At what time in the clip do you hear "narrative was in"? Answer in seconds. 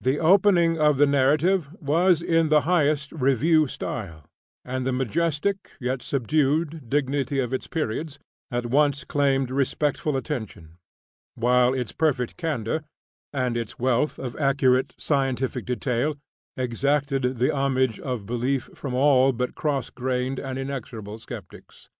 1.04-2.48